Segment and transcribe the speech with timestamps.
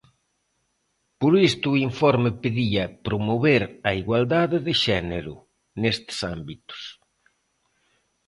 [1.21, 5.35] Por isto o informe pedía "promover a igualdade de xénero"
[5.81, 6.81] nestes ámbitos.